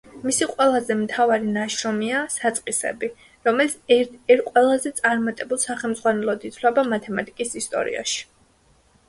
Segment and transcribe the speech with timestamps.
[0.27, 3.09] მისი ყველაზე მთავარი ნაშრომია „საწყისები“,
[3.49, 8.27] რომელიც ერთ-ერთ ყველაზე წარმატებულ სახელმძღვანელოდ ითვლება მათემატიკის ისტორიაში.